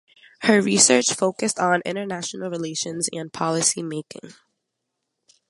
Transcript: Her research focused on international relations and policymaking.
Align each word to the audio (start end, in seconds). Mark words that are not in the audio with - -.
Her 0.41 0.63
research 0.63 1.13
focused 1.13 1.59
on 1.59 1.83
international 1.85 2.49
relations 2.49 3.07
and 3.13 3.31
policymaking. 3.31 4.33